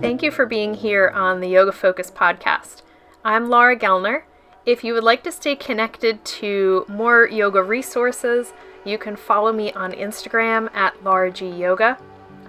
Thank 0.00 0.22
you 0.22 0.30
for 0.30 0.46
being 0.46 0.74
here 0.74 1.08
on 1.08 1.40
the 1.40 1.48
Yoga 1.48 1.72
Focus 1.72 2.10
podcast. 2.10 2.82
I'm 3.24 3.48
Laura 3.48 3.76
Gellner. 3.76 4.22
If 4.64 4.84
you 4.84 4.94
would 4.94 5.04
like 5.04 5.24
to 5.24 5.32
stay 5.32 5.56
connected 5.56 6.24
to 6.24 6.84
more 6.88 7.28
yoga 7.28 7.62
resources, 7.62 8.52
you 8.84 8.98
can 8.98 9.16
follow 9.16 9.52
me 9.52 9.72
on 9.72 9.92
Instagram 9.92 10.74
at 10.74 11.02
Laura 11.02 11.30
G 11.30 11.48
Yoga. 11.48 11.98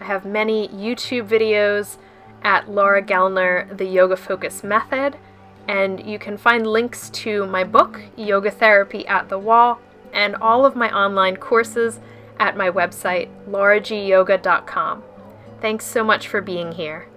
I 0.01 0.05
have 0.05 0.25
many 0.25 0.67
YouTube 0.69 1.27
videos 1.27 1.97
at 2.41 2.67
Laura 2.67 3.03
Gellner, 3.03 3.77
The 3.77 3.85
Yoga 3.85 4.17
Focus 4.17 4.63
Method, 4.63 5.15
and 5.67 6.03
you 6.03 6.17
can 6.17 6.37
find 6.37 6.65
links 6.65 7.11
to 7.11 7.45
my 7.45 7.63
book, 7.63 8.01
Yoga 8.17 8.49
Therapy 8.49 9.05
at 9.05 9.29
the 9.29 9.37
Wall, 9.37 9.79
and 10.11 10.35
all 10.37 10.65
of 10.65 10.75
my 10.75 10.91
online 10.91 11.37
courses 11.37 11.99
at 12.39 12.57
my 12.57 12.67
website, 12.67 13.29
lauragyoga.com. 13.47 15.03
Thanks 15.61 15.85
so 15.85 16.03
much 16.03 16.27
for 16.27 16.41
being 16.41 16.71
here. 16.71 17.07